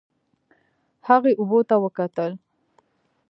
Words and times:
هغې 1.07 1.31
اوبو 1.39 1.59
ته 1.69 1.75
وکتل. 1.83 2.31